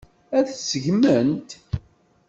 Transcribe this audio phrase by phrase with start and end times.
[0.37, 1.49] Ad t-seggment?